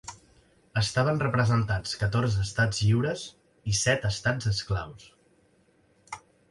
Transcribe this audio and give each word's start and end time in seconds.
Estaven 0.79 1.21
representats 1.23 1.93
catorze 2.05 2.41
estats 2.47 2.81
lliures 2.87 3.29
i 3.73 3.79
set 3.85 4.11
estats 4.13 4.53
esclaus. 4.55 5.11